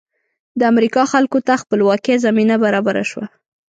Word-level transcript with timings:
د 0.59 0.61
امریکا 0.71 1.03
خلکو 1.13 1.39
ته 1.47 1.53
خپلواکۍ 1.61 2.15
زمینه 2.25 2.55
برابره 2.63 3.03
شوه. 3.09 3.25